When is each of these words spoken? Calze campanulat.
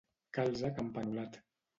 Calze 0.37 0.71
campanulat. 0.77 1.33